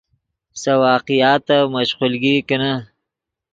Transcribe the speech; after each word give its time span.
سے 0.61 0.73
واقعاتف 0.83 1.61
مشقولگی 1.73 2.35
کینے 2.47 2.73